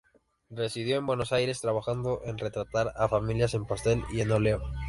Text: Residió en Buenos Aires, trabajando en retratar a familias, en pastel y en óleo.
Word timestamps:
Residió 0.49 0.97
en 0.97 1.05
Buenos 1.05 1.31
Aires, 1.31 1.61
trabajando 1.61 2.21
en 2.25 2.39
retratar 2.39 2.91
a 2.95 3.07
familias, 3.07 3.53
en 3.53 3.67
pastel 3.67 4.01
y 4.11 4.21
en 4.21 4.31
óleo. 4.31 4.59